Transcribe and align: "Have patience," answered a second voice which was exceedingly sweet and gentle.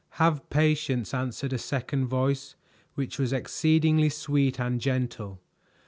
"Have 0.17 0.49
patience," 0.49 1.13
answered 1.13 1.53
a 1.53 1.59
second 1.59 2.07
voice 2.07 2.55
which 2.95 3.19
was 3.19 3.31
exceedingly 3.31 4.09
sweet 4.09 4.59
and 4.59 4.81
gentle. 4.81 5.39